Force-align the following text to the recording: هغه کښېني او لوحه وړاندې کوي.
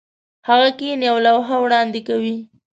هغه 0.47 0.69
کښېني 0.79 1.07
او 1.11 1.17
لوحه 1.25 1.55
وړاندې 1.63 1.99
کوي. 2.07 2.35